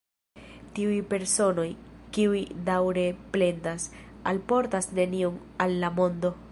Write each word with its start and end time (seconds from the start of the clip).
Tiuj 0.77 0.95
personoj, 1.11 1.65
kiuj 2.17 2.41
daŭre 2.71 3.05
plendas, 3.37 3.87
alportas 4.33 4.93
nenion 5.01 5.39
al 5.67 5.81
la 5.85 5.97
mondo. 6.01 6.39